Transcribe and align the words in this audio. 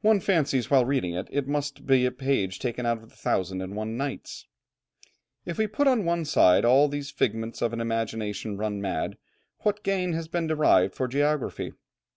One 0.00 0.20
fancies 0.20 0.70
while 0.70 0.84
reading 0.84 1.14
it 1.14 1.26
that 1.26 1.34
it 1.38 1.48
must 1.48 1.86
be 1.86 2.06
a 2.06 2.12
page 2.12 2.60
taken 2.60 2.86
out 2.86 3.02
of 3.02 3.10
the 3.10 3.16
Thousand 3.16 3.60
and 3.62 3.74
one 3.74 3.96
Nights. 3.96 4.46
If 5.44 5.58
we 5.58 5.66
put 5.66 5.88
on 5.88 6.04
one 6.04 6.24
side 6.24 6.64
all 6.64 6.86
these 6.86 7.10
figments 7.10 7.60
of 7.62 7.72
an 7.72 7.80
imagination 7.80 8.56
run 8.56 8.80
mad, 8.80 9.18
what 9.62 9.82
gain 9.82 10.12
has 10.12 10.28
been 10.28 10.46
derived 10.46 10.94
for 10.94 11.08
geography? 11.08 11.72